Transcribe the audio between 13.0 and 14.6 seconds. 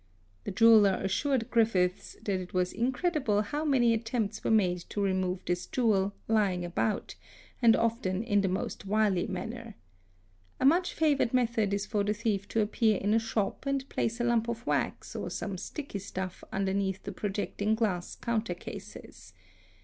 a shop and place a lump